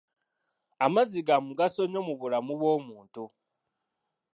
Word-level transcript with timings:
Amazzi 0.85 1.19
ga 1.27 1.35
mugaso 1.47 1.81
nnyo 1.85 2.01
mu 2.07 2.13
bulamu 2.19 2.53
bw'omuntu. 2.59 3.23